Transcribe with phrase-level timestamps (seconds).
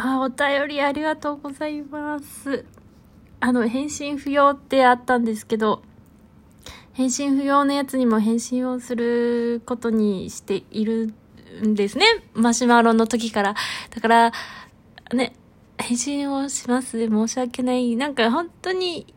[0.00, 2.64] あ、お便りありがとうございます。
[3.40, 5.82] あの、返信不要ってあったんですけど、
[6.92, 11.12] 返信不要のやつにも返信をすることにしている
[11.66, 12.06] んですね。
[12.32, 13.56] マシュマロの時から。
[13.90, 14.32] だから、
[15.14, 15.34] ね、
[15.78, 17.08] 返信をします。
[17.08, 17.96] 申し訳ない。
[17.96, 19.12] なんか本当に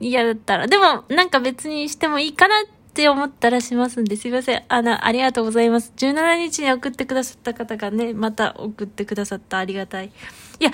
[0.00, 0.66] 嫌だったら。
[0.66, 4.62] でも、なんか別にしてもいいかなっって思ったらしますんで、すいません。
[4.68, 5.92] あの、ありがとうございます。
[5.96, 10.12] 17日に送ってくださった方がね、また送ってくださったありがたい。
[10.60, 10.70] いや、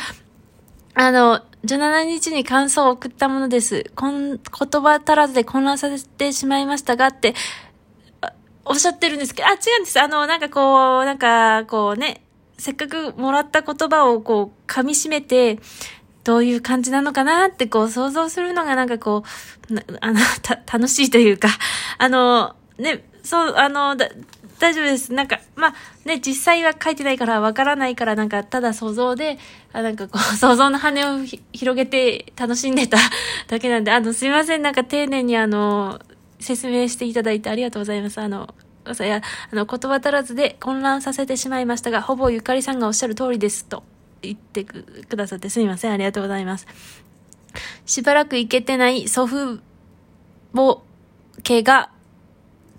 [0.93, 3.91] あの、17日に感想を送ったものです。
[3.95, 4.39] こん、言
[4.83, 7.35] 葉足らずで混乱させてしまいましたがって、
[8.67, 9.99] おっしゃってるんですけど、あ、違うんです。
[9.99, 12.23] あの、なんかこう、なんか、こうね、
[12.59, 15.59] せっかくもらった言葉をこう、噛み締めて、
[16.25, 19.25] どういう感じなのかなってこう想像するのがなんかこ
[19.71, 21.49] う、あの、た、楽しいというか、
[21.99, 24.09] あの、ね、そう、あの、だ、
[24.59, 25.15] 大丈夫です。
[25.15, 29.39] なんか、まあ、ね、実際は書いてないからわからないから、なんか、ただ想像で、
[29.73, 32.99] あなんかこう、 想像の羽を広げて楽しんでた
[33.49, 34.63] だけなんで、あの、すいません。
[34.63, 35.99] なんか丁寧にあの、
[36.39, 38.21] 説明していただいてありがとうございます。
[38.21, 38.55] あの、
[38.87, 43.65] いや、あの、言葉足らずで混乱させてしまいましたが、ほぼゆかりさんがおっしゃる通りです。
[43.65, 43.83] と
[44.23, 45.93] 言ってくださってすみません。
[45.93, 46.67] ありがとうございます。
[47.87, 49.61] しばらく行けてない祖父
[50.55, 50.83] 母
[51.43, 51.91] 家が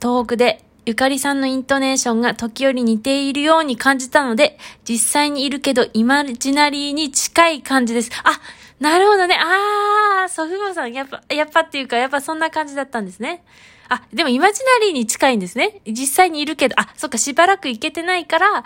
[0.01, 8.09] 東北で、ゆかりさんのイントネーションが時折似ているように感じたので、実際にいるけどイマジナリーに近い感じです。
[8.23, 8.39] あ、
[8.81, 9.37] なるほどね。
[9.39, 13.43] あー、祖父母さん、やっぱ、やっぱっていうか、やっぱそんな感じだったんですね。
[13.89, 15.81] あ、でもイマジナリーに近いんですね。
[15.85, 18.63] 実際にいるけど、あ、そっか、しばらく行けてないから、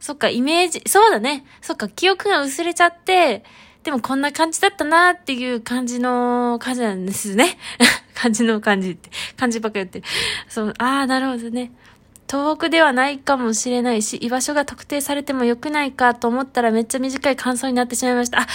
[0.00, 1.44] そっか、イメージ、そうだね。
[1.60, 3.44] そっか、記憶が薄れちゃって、
[3.84, 7.58] でもこんな感じだったなっていう感じの感じなんですね。
[8.14, 9.10] 感じの感じって。
[9.36, 10.04] 感じばっかり言ってる。
[10.48, 11.72] そう、ああ、なるほどね。
[12.30, 18.40] 東北ではないかもしれないし、居場所が特定されてもよくないかと思ったらめっちゃ短い感想になってしまいました。
[18.40, 18.46] あ、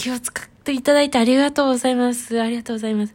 [0.00, 2.40] 気を使っていただいてありがとうございます。
[2.40, 3.12] ありがとうございます。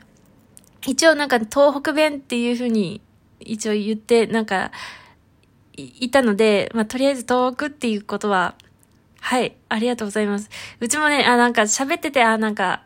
[0.86, 3.02] 一応なんか東北弁っていう風に
[3.40, 4.72] 一応言って、なんか、
[5.74, 8.54] いたので、まあ、とりあえず東北っていうことは、
[9.20, 10.52] はい、ありがとうございます。
[10.80, 12.84] うちもね、あ、なんか喋ってて、あ、なんか、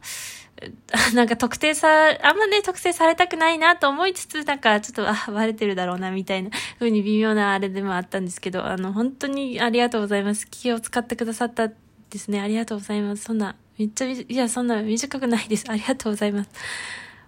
[0.93, 1.89] あ なんか特定さ、
[2.23, 10.47] あんまね、特定されたくないなと思いつつ、なんかちょっと、あ、バレてるだろうな、みたいな風に微妙なあれでもあったんですけど、あの、本当にありがとうございます。
[10.49, 11.73] 気を使ってくださったで
[12.17, 12.39] すね。
[12.39, 13.23] ありがとうございます。
[13.23, 15.63] そんな、めっちゃ、いや、そんな短くないです。
[15.71, 16.49] ありがとうございます。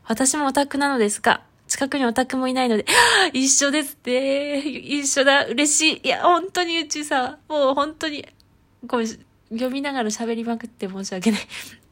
[0.05, 2.85] 私もオタクなのですが、近くにオタクもいないので、
[3.31, 4.59] 一緒ですって。
[4.59, 5.45] 一緒だ。
[5.45, 6.01] 嬉しい。
[6.03, 8.27] いや、本当にうちさ、もう本当に、
[8.85, 11.41] ごめん、読みながら喋りまくって申し訳ない。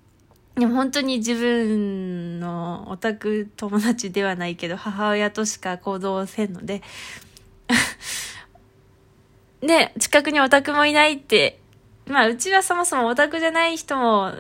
[0.60, 6.82] でも本当に自分のオタク友達ではないけど、母親としか行動せんので、
[9.62, 11.60] で、近くにオタクもいないって、
[12.10, 14.34] まあ、うちはそもそもオタクじゃない人も、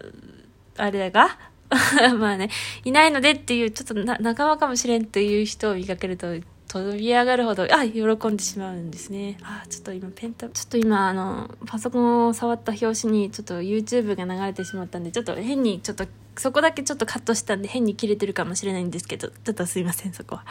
[0.77, 1.37] あれだが
[2.17, 2.49] まあね、
[2.83, 6.27] いないのでっていう、ちょっとな仲間かもしれんという人を見かけると、
[6.67, 9.37] 飛び上がるほど、あ、喜んでしまうんですね。
[9.43, 16.05] あ、ちょっと今ペンタ、ちょっと今あの、パソコンを触った拍子に、ちょっと YouTube が流れてしまったんで、ちょっと変に、ちょっと、
[16.37, 20.45] そこだけちょっとカットしたんで変に切れてるかもしれないんですけど、ちょっとすいません、そこは。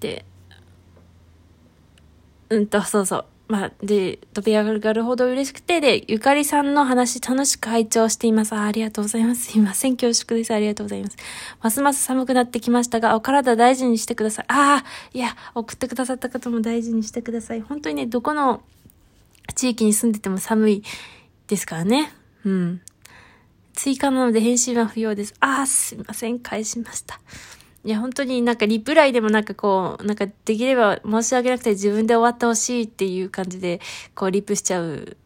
[0.00, 0.26] で、
[2.50, 3.24] うんと、そうそう。
[3.46, 8.54] まあ、で、飛び上がるほど嬉しくて、で、ゆかりさんの話楽しく拝聴しています。
[8.54, 9.52] あありがとうございます。
[9.52, 9.96] すいません。
[9.96, 10.54] 恐縮です。
[10.54, 11.16] ありがとうございます。
[11.60, 14.44] ますます寒くなってきましたが、お体大事にしてください。
[14.48, 17.60] ああ、いや、送ってくださった方も大事にしてください。
[17.60, 18.62] 本当にね、どこの
[19.54, 20.82] 地域に住んでても寒い
[21.46, 22.12] ですからね。
[22.46, 22.80] うん。
[23.74, 25.34] 追加なので返信は不要です。
[25.40, 26.38] ああ、すいません。
[26.38, 27.20] 返しました。
[27.84, 33.80] いや、本当になんかリプライでもなんかこう、なんかできれば申し訳なくて自分で終わってほしいっていう感じで、
[34.14, 35.18] こうリプしちゃう。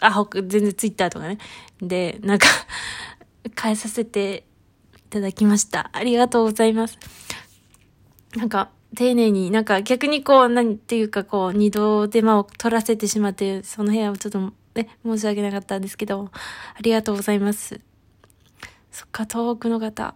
[0.00, 1.38] あ、ほ全然ツイッターとかね。
[1.80, 2.46] で、なんか
[3.56, 4.44] 返させて
[4.98, 5.88] いただきました。
[5.94, 6.98] ありがとうございます。
[8.34, 16.30] なんか、丁寧に、なんか逆にこう、何ていうかこう、二度手間を取らせてしまって、その部屋をちょっとね、申し訳なかったんですけど、
[16.74, 17.80] ありがとうございます。
[18.90, 20.14] そっか、東北の方。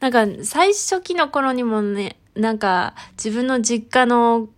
[0.00, 4.48] なんか、最初期の頃にもね、なんか、自分の実家の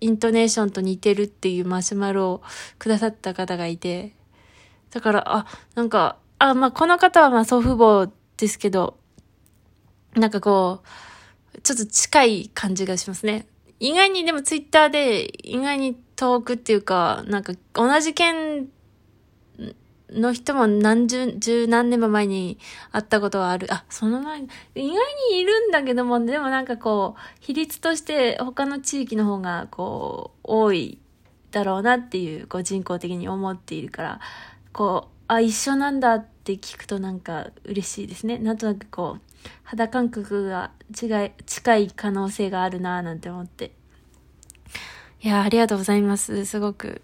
[0.00, 2.42] イントネーションと似てるっていうマシュマロを
[2.78, 4.14] くださった方がいて、
[4.90, 8.96] だから、あ、なんか、あ、まあ、この方はまあ祖父母ですけど、
[10.14, 10.82] なんかこ
[11.56, 13.46] う、ちょっと近い感じがしますね。
[13.80, 18.68] 意外にでもツイッターで、意外に遠くっていうか、なんか同じ県
[20.14, 22.58] の人も何十、十何年も前に
[22.92, 23.66] 会ったことはある。
[23.72, 24.94] あ、その前に、意外
[25.30, 30.98] にいるんだけども、でもなんかこう、比率として他の地域の方がこう、多い
[31.50, 34.20] だろうなっていう、こう人工的に思っているから、
[34.72, 38.38] こう、あ、一緒なんだって聞くとなんか嬉しいですね。
[38.38, 39.20] なんとなくこう、
[39.62, 43.72] 肌感覚が違い、近い可能性があるなぁなんて思って。
[45.20, 46.44] いや、ありがとうございます。
[46.44, 47.02] すごく。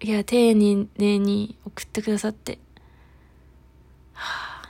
[0.00, 0.86] いや、丁寧
[1.18, 2.58] に送ってくださって。
[4.12, 4.68] は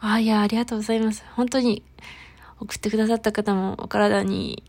[0.00, 1.24] あ、あいや、ありがとうございます。
[1.36, 1.84] 本当に、
[2.58, 4.64] 送ってくださった方もお体に、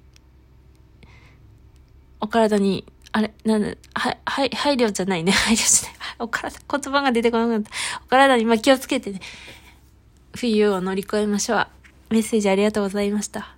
[2.20, 5.31] お体に、あれ、なんだ、は、はい、配慮じゃないね。
[5.34, 6.16] 配慮じゃない。
[6.20, 7.72] お体、言葉が出てこなかった。
[8.06, 9.22] お体に、まあ、気をつけてね。
[10.36, 11.68] 冬を乗り越えましょう。
[12.12, 13.56] メッセージありがとうございました。